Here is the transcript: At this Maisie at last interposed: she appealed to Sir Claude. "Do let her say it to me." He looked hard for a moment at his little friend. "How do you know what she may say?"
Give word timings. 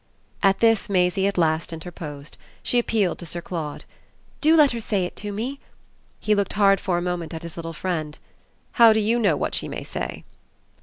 At 0.41 0.61
this 0.61 0.89
Maisie 0.89 1.27
at 1.27 1.37
last 1.37 1.71
interposed: 1.71 2.35
she 2.63 2.79
appealed 2.79 3.19
to 3.19 3.25
Sir 3.27 3.39
Claude. 3.39 3.85
"Do 4.41 4.55
let 4.55 4.71
her 4.71 4.79
say 4.79 5.05
it 5.05 5.15
to 5.17 5.31
me." 5.31 5.59
He 6.19 6.33
looked 6.33 6.53
hard 6.53 6.79
for 6.79 6.97
a 6.97 7.03
moment 7.03 7.35
at 7.35 7.43
his 7.43 7.55
little 7.55 7.71
friend. 7.71 8.17
"How 8.71 8.93
do 8.93 8.99
you 8.99 9.19
know 9.19 9.37
what 9.37 9.53
she 9.53 9.67
may 9.67 9.83
say?" 9.83 10.23